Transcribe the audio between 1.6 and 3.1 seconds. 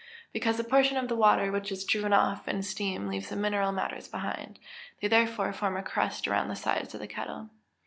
is driven off in steam